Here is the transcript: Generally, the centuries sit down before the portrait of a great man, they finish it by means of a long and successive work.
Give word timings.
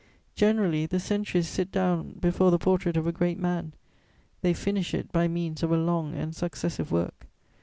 Generally, 0.33 0.87
the 0.87 0.99
centuries 0.99 1.47
sit 1.47 1.71
down 1.71 2.13
before 2.13 2.49
the 2.49 2.57
portrait 2.57 2.97
of 2.97 3.05
a 3.05 3.11
great 3.11 3.37
man, 3.37 3.71
they 4.41 4.51
finish 4.51 4.95
it 4.95 5.11
by 5.11 5.27
means 5.27 5.61
of 5.61 5.71
a 5.71 5.77
long 5.77 6.15
and 6.15 6.35
successive 6.35 6.91
work. 6.91 7.27